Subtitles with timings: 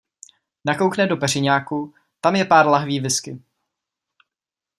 [0.65, 3.39] Nakoukne do peřiňáku, tam je pár lahví whisky.